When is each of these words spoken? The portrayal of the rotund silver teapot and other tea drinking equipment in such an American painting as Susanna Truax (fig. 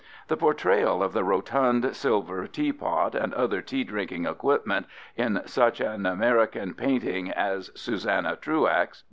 The 0.29 0.35
portrayal 0.35 1.03
of 1.03 1.13
the 1.13 1.23
rotund 1.23 1.95
silver 1.95 2.47
teapot 2.47 3.13
and 3.13 3.35
other 3.35 3.61
tea 3.61 3.83
drinking 3.83 4.25
equipment 4.25 4.87
in 5.15 5.39
such 5.45 5.79
an 5.79 6.07
American 6.07 6.73
painting 6.73 7.29
as 7.29 7.69
Susanna 7.79 8.35
Truax 8.35 8.97
(fig. 8.99 8.99